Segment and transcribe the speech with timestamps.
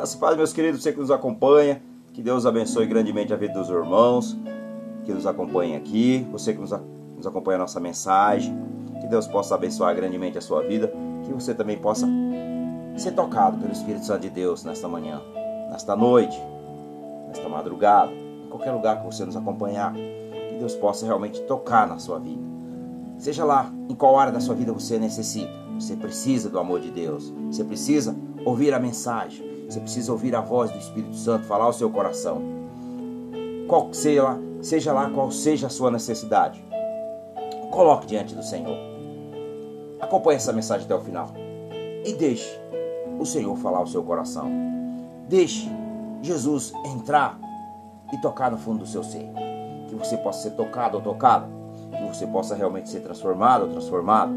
[0.00, 1.82] Graças a meus queridos, você que nos acompanha.
[2.14, 4.34] Que Deus abençoe grandemente a vida dos irmãos
[5.04, 6.70] que nos acompanha aqui, você que nos,
[7.14, 8.58] nos acompanha a nossa mensagem.
[8.98, 10.90] Que Deus possa abençoar grandemente a sua vida.
[11.22, 12.08] Que você também possa
[12.96, 15.20] ser tocado pelo Espírito Santo de Deus nesta manhã,
[15.70, 16.40] nesta noite,
[17.28, 19.92] nesta madrugada, em qualquer lugar que você nos acompanhar.
[19.92, 22.42] Que Deus possa realmente tocar na sua vida.
[23.18, 25.52] Seja lá em qual área da sua vida você necessita.
[25.78, 27.30] Você precisa do amor de Deus.
[27.50, 29.49] Você precisa ouvir a mensagem.
[29.70, 32.42] Você precisa ouvir a voz do Espírito Santo falar ao seu coração.
[33.68, 36.60] Qual seja lá, seja lá qual seja a sua necessidade,
[37.70, 38.76] coloque diante do Senhor.
[40.00, 41.28] Acompanhe essa mensagem até o final
[42.04, 42.50] e deixe
[43.20, 44.50] o Senhor falar ao seu coração.
[45.28, 45.70] Deixe
[46.20, 47.38] Jesus entrar
[48.12, 49.30] e tocar no fundo do seu ser.
[49.86, 51.46] Que você possa ser tocado ou tocada.
[51.92, 54.32] Que você possa realmente ser transformado ou transformado.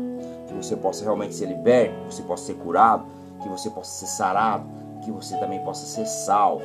[0.48, 1.95] Que você possa realmente ser liberto.
[2.02, 3.04] Que você possa ser curado.
[3.42, 6.64] Que você possa ser sarado que você também possa ser salvo.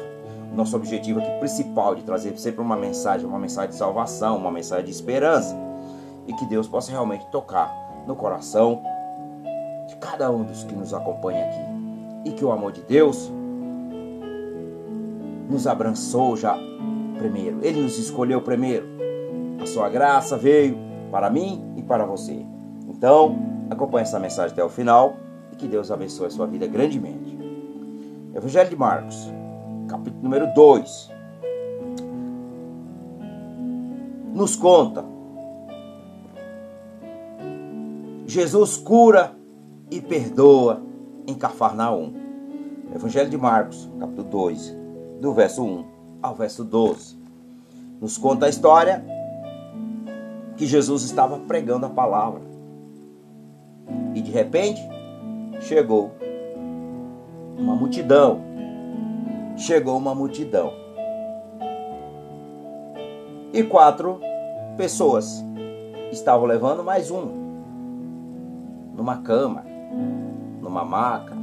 [0.54, 4.84] Nosso objetivo aqui principal de trazer sempre uma mensagem, uma mensagem de salvação, uma mensagem
[4.84, 5.56] de esperança.
[6.26, 7.72] E que Deus possa realmente tocar
[8.06, 8.82] no coração
[9.86, 12.28] de cada um dos que nos acompanha aqui.
[12.28, 13.30] E que o amor de Deus
[15.48, 16.58] nos abraçou já
[17.16, 17.58] primeiro.
[17.62, 18.86] Ele nos escolheu primeiro.
[19.60, 20.78] A sua graça veio
[21.10, 22.44] para mim e para você.
[22.88, 23.36] Então,
[23.70, 25.16] acompanhe essa mensagem até o final
[25.52, 27.17] e que Deus abençoe a sua vida grandemente.
[28.38, 29.32] Evangelho de Marcos,
[29.88, 31.10] capítulo número 2,
[34.32, 35.04] nos conta
[38.28, 39.34] Jesus cura
[39.90, 40.80] e perdoa
[41.26, 42.14] em Cafarnaum.
[42.94, 44.76] Evangelho de Marcos, capítulo 2,
[45.20, 45.84] do verso 1
[46.22, 47.18] ao verso 12.
[48.00, 49.04] Nos conta a história
[50.56, 52.42] que Jesus estava pregando a palavra.
[54.14, 54.80] E de repente
[55.60, 56.12] chegou
[57.58, 58.40] uma multidão.
[59.56, 60.72] Chegou uma multidão.
[63.52, 64.20] E quatro
[64.76, 65.44] pessoas
[66.12, 67.48] estavam levando mais um.
[68.94, 69.64] Numa cama,
[70.62, 71.34] numa maca,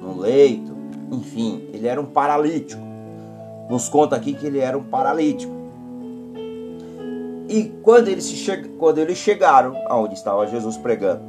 [0.00, 0.76] num leito,
[1.10, 2.82] enfim, ele era um paralítico.
[3.70, 5.52] Nos conta aqui que ele era um paralítico.
[7.48, 8.56] E quando eles, che...
[8.78, 11.22] quando eles chegaram aonde estava Jesus pregando,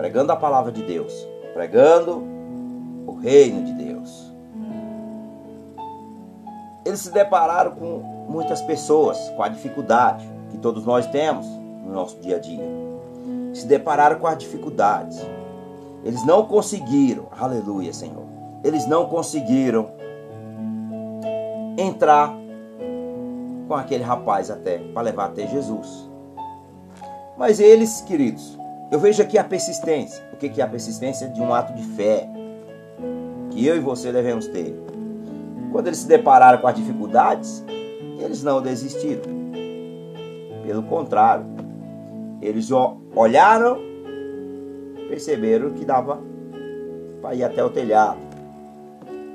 [0.00, 1.12] pregando a palavra de Deus,
[1.52, 2.24] pregando
[3.06, 4.32] o reino de Deus.
[6.86, 11.46] Eles se depararam com muitas pessoas, com a dificuldade que todos nós temos
[11.84, 12.64] no nosso dia a dia.
[13.52, 15.20] Se depararam com as dificuldades.
[16.02, 18.24] Eles não conseguiram, aleluia, Senhor.
[18.64, 19.90] Eles não conseguiram
[21.76, 22.34] entrar
[23.68, 26.08] com aquele rapaz até para levar até Jesus.
[27.36, 28.58] Mas eles, queridos,
[28.90, 30.22] eu vejo aqui a persistência.
[30.32, 31.28] O que é a persistência?
[31.28, 32.28] De um ato de fé
[33.50, 34.74] que eu e você devemos ter.
[35.70, 37.64] Quando eles se depararam com as dificuldades,
[38.18, 39.22] eles não desistiram.
[40.66, 41.46] Pelo contrário,
[42.42, 42.68] eles
[43.14, 43.78] olharam,
[45.08, 46.20] perceberam que dava
[47.22, 48.18] para ir até o telhado.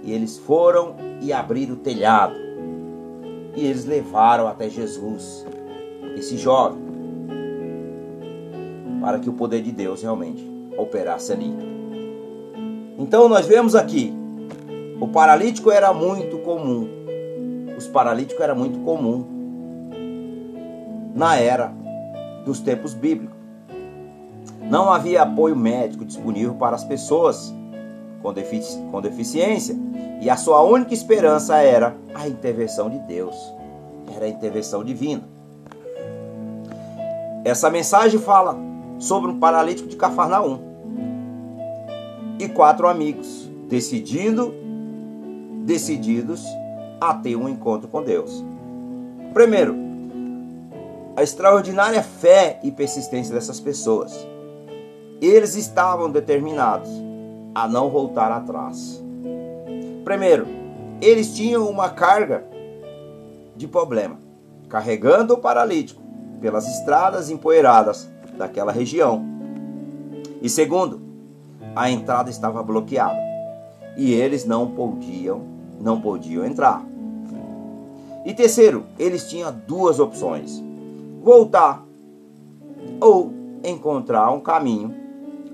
[0.03, 2.35] E eles foram e abriram o telhado.
[3.55, 5.45] E eles levaram até Jesus
[6.17, 6.84] esse jovem
[9.05, 10.43] para que o poder de Deus realmente
[10.75, 11.55] operasse ali.
[12.97, 14.11] Então nós vemos aqui,
[14.99, 16.89] o paralítico era muito comum.
[17.77, 19.23] Os paralíticos era muito comum
[21.13, 21.71] na era
[22.45, 23.37] dos tempos bíblicos.
[24.63, 27.53] Não havia apoio médico disponível para as pessoas
[28.23, 29.75] com, defici com deficiência
[30.19, 33.35] e a sua única esperança era a intervenção de Deus,
[34.15, 35.21] era a intervenção divina.
[37.43, 40.59] Essa mensagem fala sobre um paralítico de Cafarnaum
[42.39, 44.53] e quatro amigos, decidindo,
[45.63, 46.43] decididos
[46.99, 48.43] a ter um encontro com Deus.
[49.33, 49.75] Primeiro,
[51.15, 54.27] a extraordinária fé e persistência dessas pessoas.
[55.21, 56.89] Eles estavam determinados
[57.53, 59.01] a não voltar atrás.
[60.03, 60.45] Primeiro,
[61.01, 62.45] eles tinham uma carga
[63.55, 64.17] de problema,
[64.67, 66.01] carregando o paralítico
[66.41, 69.23] pelas estradas empoeiradas daquela região.
[70.41, 71.01] E segundo,
[71.75, 73.19] a entrada estava bloqueada
[73.97, 75.41] e eles não podiam,
[75.79, 76.85] não podiam entrar.
[78.25, 80.63] E terceiro, eles tinham duas opções:
[81.21, 81.85] voltar
[82.99, 83.31] ou
[83.63, 84.93] encontrar um caminho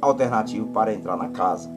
[0.01, 1.69] alternativo para entrar na casa.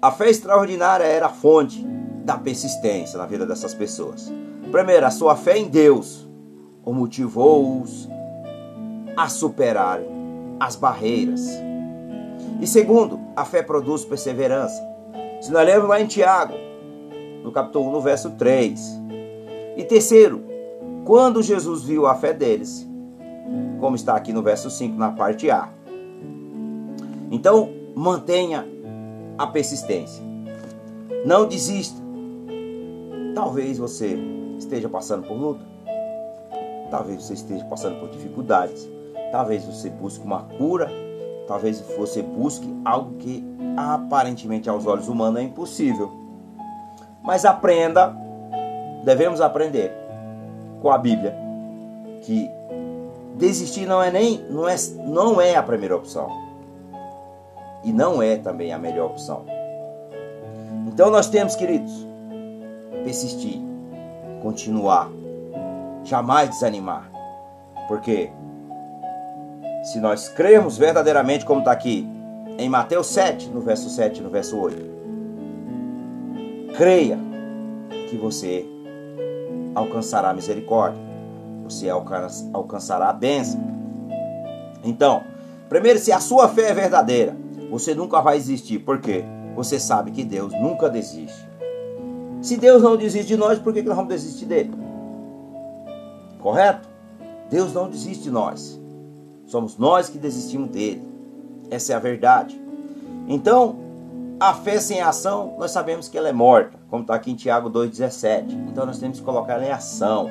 [0.00, 1.84] A fé extraordinária era a fonte
[2.24, 4.32] da persistência na vida dessas pessoas.
[4.70, 6.26] Primeiro, a sua fé em Deus
[6.84, 8.08] o motivou-os
[9.16, 10.00] a superar
[10.60, 11.48] as barreiras.
[12.60, 14.82] E segundo, a fé produz perseverança.
[15.40, 16.54] Se nós lemos lá em Tiago,
[17.42, 18.80] no capítulo 1, no verso 3.
[19.76, 20.42] E terceiro,
[21.04, 22.86] quando Jesus viu a fé deles,
[23.78, 25.68] como está aqui no verso 5, na parte A.
[27.30, 28.66] Então, mantenha
[29.38, 30.24] a persistência.
[31.24, 32.00] Não desista.
[33.34, 34.18] Talvez você
[34.58, 35.64] esteja passando por luta.
[36.90, 38.95] Talvez você esteja passando por dificuldades.
[39.36, 40.90] Talvez você busque uma cura.
[41.46, 43.44] Talvez você busque algo que
[43.76, 46.10] aparentemente aos olhos humanos é impossível.
[47.22, 48.16] Mas aprenda,
[49.04, 49.92] devemos aprender
[50.80, 51.36] com a Bíblia
[52.22, 52.50] que
[53.36, 54.74] desistir não é nem não é,
[55.04, 56.30] não é a primeira opção.
[57.84, 59.44] E não é também a melhor opção.
[60.86, 61.92] Então nós temos, queridos,
[63.04, 63.60] persistir,
[64.42, 65.10] continuar,
[66.04, 67.10] jamais desanimar.
[67.86, 68.32] Porque
[69.86, 72.04] se nós cremos verdadeiramente como está aqui
[72.58, 74.76] em Mateus 7, no verso 7 no verso 8,
[76.76, 77.16] creia
[78.10, 78.66] que você
[79.76, 81.00] alcançará a misericórdia,
[81.62, 83.60] você alcançará a bênção.
[84.82, 85.22] Então,
[85.68, 87.36] primeiro, se a sua fé é verdadeira,
[87.70, 88.80] você nunca vai desistir.
[88.80, 89.24] Por quê?
[89.54, 91.46] Você sabe que Deus nunca desiste.
[92.42, 94.72] Se Deus não desiste de nós, por que nós vamos desistir dele?
[96.40, 96.88] Correto?
[97.48, 98.84] Deus não desiste de nós.
[99.46, 101.02] Somos nós que desistimos dele.
[101.70, 102.60] Essa é a verdade.
[103.28, 103.76] Então,
[104.38, 107.70] a fé sem ação, nós sabemos que ela é morta, como está aqui em Tiago
[107.70, 108.52] 2,17.
[108.68, 110.28] Então, nós temos que colocar ela em ação,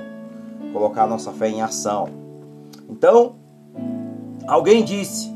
[0.72, 2.08] colocar a nossa fé em ação.
[2.90, 3.36] Então,
[4.48, 5.36] alguém disse: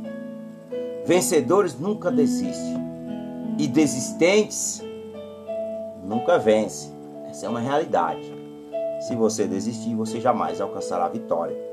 [1.05, 2.77] vencedores nunca desistem,
[3.57, 4.83] e desistentes
[6.03, 6.91] nunca vencem.
[7.29, 8.37] Essa é uma realidade.
[9.01, 11.68] Se você desistir, você jamais alcançará a vitória.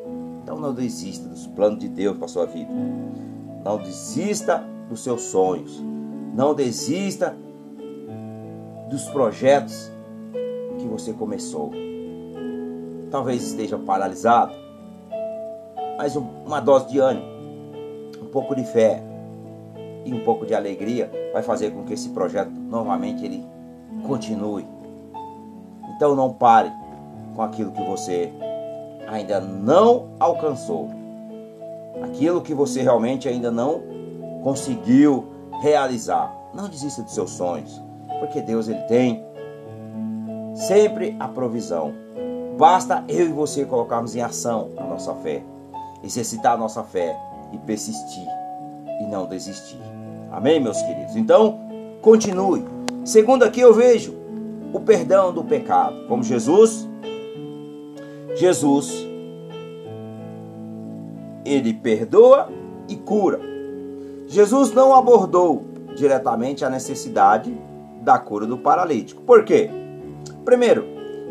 [0.47, 2.71] Então não desista dos planos de Deus para a sua vida.
[3.65, 5.83] Não desista dos seus sonhos.
[6.37, 7.37] Não desista
[8.89, 9.91] dos projetos
[10.79, 11.73] que você começou.
[13.11, 14.53] Talvez esteja paralisado,
[15.99, 17.27] mas uma dose de ânimo,
[18.23, 19.03] um pouco de fé
[20.05, 23.45] e um pouco de alegria vai fazer com que esse projeto novamente ele
[24.07, 24.65] continue.
[25.97, 26.71] Então não pare
[27.35, 28.33] com aquilo que você
[29.07, 30.91] ainda não alcançou.
[32.03, 33.83] Aquilo que você realmente ainda não
[34.43, 35.27] conseguiu
[35.61, 36.35] realizar.
[36.55, 37.81] Não desista dos seus sonhos,
[38.21, 39.25] porque Deus ele tem
[40.55, 41.93] sempre a provisão.
[42.59, 45.43] Basta eu e você colocarmos em ação a nossa fé,
[46.03, 47.17] exercitar a nossa fé
[47.53, 48.27] e persistir
[49.01, 49.81] e não desistir.
[50.33, 51.17] Amém, meus queridos?
[51.17, 51.59] Então,
[52.01, 52.65] continue.
[53.05, 54.15] Segundo aqui eu vejo
[54.73, 56.89] o perdão do pecado, como Jesus
[58.37, 59.09] Jesus,
[61.43, 62.51] ele perdoa
[62.87, 63.41] e cura.
[64.27, 65.65] Jesus não abordou
[65.97, 67.57] diretamente a necessidade
[68.03, 69.23] da cura do paralítico.
[69.23, 69.71] Por quê?
[70.45, 70.85] Primeiro,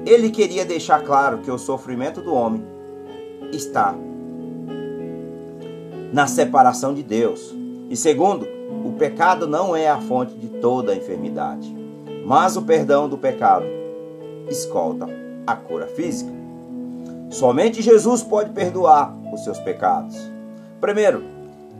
[0.03, 2.65] ele queria deixar claro que o sofrimento do homem
[3.51, 3.93] está
[6.11, 7.53] na separação de Deus.
[7.87, 8.47] E segundo,
[8.83, 11.71] o pecado não é a fonte de toda a enfermidade,
[12.25, 13.65] mas o perdão do pecado
[14.49, 15.07] escolta
[15.45, 16.44] a cura física.
[17.29, 20.15] Somente Jesus pode perdoar os seus pecados.
[20.79, 21.23] Primeiro,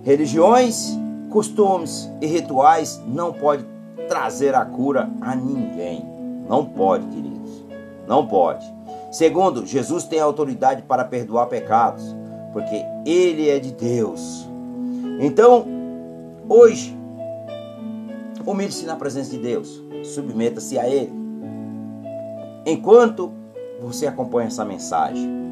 [0.03, 0.97] religiões,
[1.29, 3.65] costumes e rituais não podem
[4.07, 6.05] trazer a cura a ninguém.
[6.47, 7.65] Não pode, queridos.
[8.07, 8.65] Não pode.
[9.11, 12.15] Segundo, Jesus tem autoridade para perdoar pecados,
[12.51, 14.47] porque ele é de Deus.
[15.19, 15.65] Então,
[16.49, 16.97] hoje,
[18.45, 21.13] humilhe-se na presença de Deus, submeta-se a ele.
[22.65, 23.31] Enquanto
[23.81, 25.45] você acompanha essa mensagem,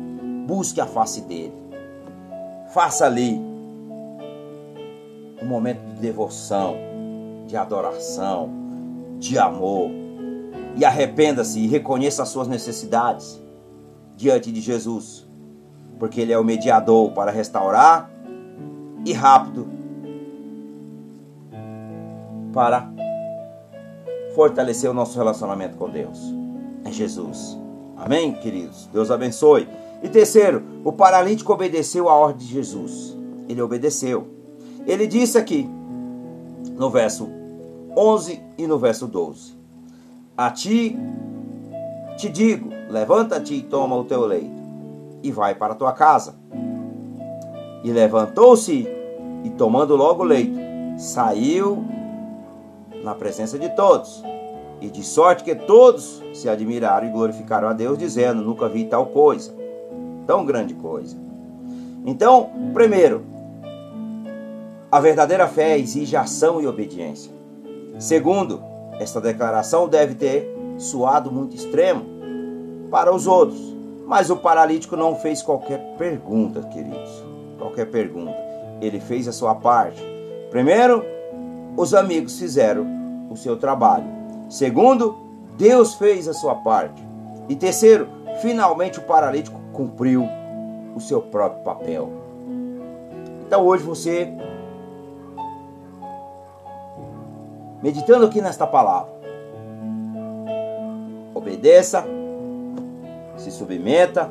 [0.45, 1.53] Busque a face dele.
[2.73, 3.39] Faça ali
[5.41, 6.75] um momento de devoção,
[7.47, 8.49] de adoração,
[9.19, 9.89] de amor.
[10.75, 13.41] E arrependa-se e reconheça as suas necessidades
[14.17, 15.27] diante de Jesus,
[15.97, 18.09] porque Ele é o mediador para restaurar
[19.05, 19.67] e rápido
[22.51, 22.91] para
[24.35, 26.19] fortalecer o nosso relacionamento com Deus.
[26.83, 27.62] É Jesus.
[28.05, 28.89] Amém, queridos?
[28.91, 29.65] Deus abençoe.
[30.03, 33.17] E terceiro, o paralítico obedeceu a ordem de Jesus.
[33.47, 34.27] Ele obedeceu.
[34.85, 35.69] Ele disse aqui,
[36.77, 37.29] no verso
[37.95, 39.53] 11 e no verso 12:
[40.35, 40.99] A ti
[42.17, 44.51] te digo, levanta-te e toma o teu leito,
[45.23, 46.35] e vai para a tua casa.
[47.85, 48.85] E levantou-se
[49.45, 50.59] e, tomando logo o leito,
[50.97, 51.85] saiu
[53.01, 54.21] na presença de todos.
[54.83, 59.07] E de sorte que todos se admiraram e glorificaram a Deus, dizendo: Nunca vi tal
[59.07, 59.63] coisa
[60.25, 61.17] tão grande coisa.
[62.05, 63.23] Então, primeiro,
[64.93, 67.31] A verdadeira fé exige ação e obediência.
[67.97, 68.61] Segundo,
[68.99, 70.47] esta declaração deve ter
[70.77, 72.05] suado muito extremo
[72.91, 73.59] para os outros,
[74.05, 77.23] mas o paralítico não fez qualquer pergunta, queridos.
[77.57, 78.37] Qualquer pergunta.
[78.81, 79.99] Ele fez a sua parte.
[80.51, 81.03] Primeiro,
[81.75, 82.85] os amigos fizeram
[83.31, 84.05] o seu trabalho.
[84.53, 85.17] Segundo,
[85.57, 87.03] Deus fez a sua parte.
[87.49, 88.07] E terceiro,
[88.39, 90.29] finalmente o paralítico cumpriu
[90.95, 92.11] o seu próprio papel.
[93.47, 94.31] Então hoje você,
[97.81, 99.11] meditando aqui nesta palavra,
[101.33, 102.05] obedeça,
[103.37, 104.29] se submeta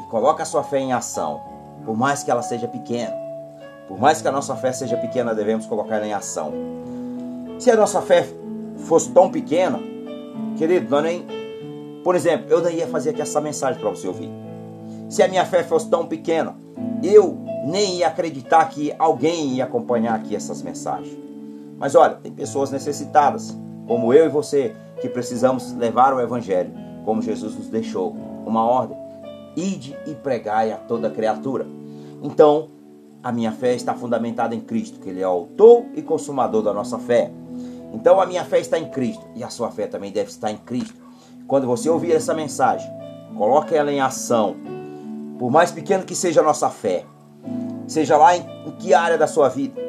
[0.00, 1.42] e coloque a sua fé em ação,
[1.84, 3.14] por mais que ela seja pequena.
[3.86, 6.50] Por mais que a nossa fé seja pequena, devemos colocar ela em ação.
[7.58, 8.39] Se a nossa fé
[8.80, 9.80] fosse tão pequena,
[10.56, 11.26] querido, nós nem.
[12.02, 14.30] Por exemplo, eu nem ia fazer aqui essa mensagem para você ouvir.
[15.08, 16.56] Se a minha fé fosse tão pequena,
[17.02, 21.18] eu nem ia acreditar que alguém ia acompanhar aqui essas mensagens.
[21.78, 23.56] Mas olha, tem pessoas necessitadas,
[23.86, 26.72] como eu e você, que precisamos levar o Evangelho,
[27.04, 28.14] como Jesus nos deixou,
[28.46, 28.96] uma ordem:
[29.56, 31.66] ide e pregai a toda criatura.
[32.22, 32.68] Então,
[33.22, 36.72] a minha fé está fundamentada em Cristo, que Ele é o autor e consumador da
[36.72, 37.30] nossa fé.
[37.92, 40.56] Então, a minha fé está em Cristo e a sua fé também deve estar em
[40.56, 41.00] Cristo.
[41.46, 42.90] Quando você ouvir essa mensagem,
[43.36, 44.56] coloque ela em ação.
[45.38, 47.04] Por mais pequeno que seja a nossa fé,
[47.86, 49.80] seja lá em, em que área da sua vida,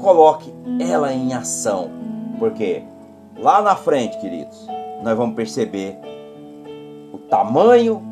[0.00, 1.90] coloque ela em ação.
[2.38, 2.82] Porque
[3.38, 4.66] lá na frente, queridos,
[5.02, 5.98] nós vamos perceber
[7.12, 8.02] o tamanho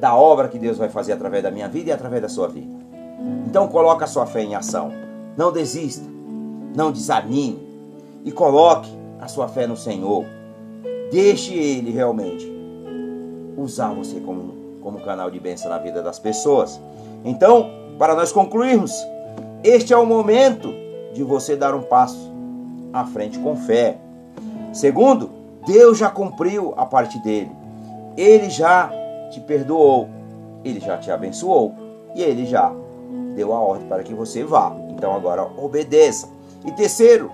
[0.00, 2.82] da obra que Deus vai fazer através da minha vida e através da sua vida.
[3.46, 4.90] Então coloque a sua fé em ação.
[5.36, 6.04] Não desista,
[6.74, 7.58] não desanime
[8.24, 10.24] e coloque a sua fé no Senhor.
[11.10, 12.50] Deixe Ele realmente
[13.56, 16.80] usar você como, como canal de bênção na vida das pessoas.
[17.24, 18.92] Então, para nós concluirmos,
[19.62, 20.72] este é o momento
[21.12, 22.32] de você dar um passo
[22.92, 23.98] à frente com fé.
[24.72, 25.30] Segundo,
[25.66, 27.50] Deus já cumpriu a parte dele.
[28.16, 28.90] Ele já
[29.30, 30.08] te perdoou,
[30.64, 31.74] ele já te abençoou
[32.14, 32.72] e ele já
[33.34, 34.74] deu a ordem para que você vá.
[34.90, 36.28] Então agora obedeça.
[36.64, 37.30] E terceiro,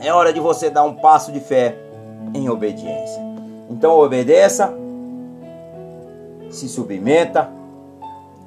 [0.00, 1.76] é hora de você dar um passo de fé
[2.34, 3.20] em obediência.
[3.68, 4.72] Então obedeça,
[6.50, 7.50] se submeta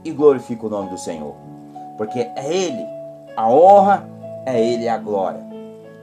[0.03, 1.35] e glorifique o nome do Senhor.
[1.97, 2.85] Porque é Ele
[3.35, 4.07] a honra,
[4.45, 5.41] é Ele a glória.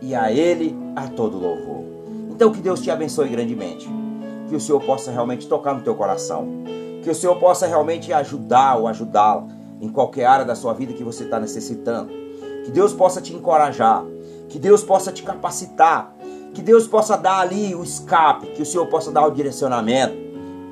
[0.00, 1.84] E a Ele a todo louvor.
[2.30, 3.88] Então que Deus te abençoe grandemente.
[4.48, 6.46] Que o Senhor possa realmente tocar no teu coração.
[7.02, 9.46] Que o Senhor possa realmente ajudar ou ajudá-la
[9.80, 12.10] em qualquer área da sua vida que você está necessitando.
[12.64, 14.04] Que Deus possa te encorajar.
[14.48, 16.14] Que Deus possa te capacitar.
[16.52, 18.48] Que Deus possa dar ali o escape.
[18.48, 20.14] Que o Senhor possa dar o direcionamento.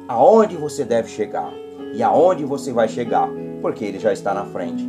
[0.06, 1.52] Aonde você deve chegar.
[1.94, 3.28] E aonde você vai chegar.
[3.62, 4.88] Porque Ele já está na frente.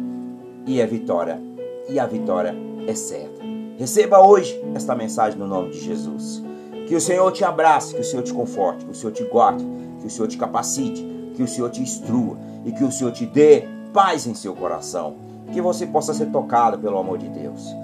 [0.66, 1.42] E é vitória.
[1.88, 2.56] E a vitória
[2.88, 3.40] é certa.
[3.78, 6.44] Receba hoje esta mensagem no nome de Jesus.
[6.86, 9.66] Que o Senhor te abrace, que o Senhor te conforte, que o Senhor te guarde,
[10.02, 11.02] que o Senhor te capacite,
[11.36, 13.64] que o Senhor te instrua e que o Senhor te dê
[13.94, 15.29] paz em seu coração.
[15.52, 17.76] Que você possa ser tocado pelo amor de Deus.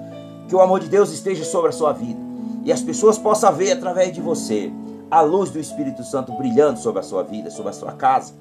[0.48, 2.26] Que o amor de Deus esteja sobre a sua vida
[2.66, 4.72] e as pessoas possam ver através de você
[5.08, 8.32] a luz do Espírito Santo brilhando sobre a sua vida, sobre a sua casa.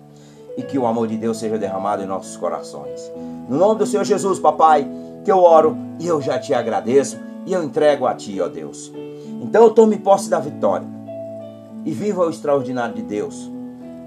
[0.58, 3.12] E que o amor de Deus seja derramado em nossos corações.
[3.48, 4.90] No nome do Senhor Jesus, papai,
[5.24, 8.92] que eu oro e eu já te agradeço e eu entrego a ti, ó Deus.
[9.44, 10.88] Então tome posse da vitória
[11.86, 13.52] e viva o extraordinário de Deus.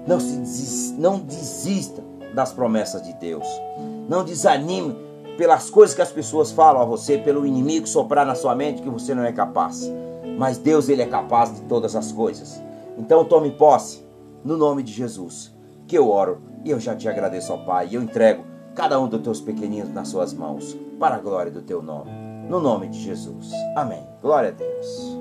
[0.05, 3.47] Não, se desista, não desista das promessas de Deus.
[4.09, 4.97] Não desanime
[5.39, 8.89] pelas coisas que as pessoas falam a você, pelo inimigo soprar na sua mente que
[8.89, 9.89] você não é capaz.
[10.37, 12.61] Mas Deus, Ele é capaz de todas as coisas.
[12.97, 14.05] Então tome posse
[14.43, 15.55] no nome de Jesus,
[15.87, 18.43] que eu oro e eu já te agradeço, ó Pai, e eu entrego
[18.75, 22.11] cada um dos teus pequeninos nas suas mãos, para a glória do teu nome.
[22.49, 23.49] No nome de Jesus.
[23.77, 24.05] Amém.
[24.21, 25.18] Glória a Deus.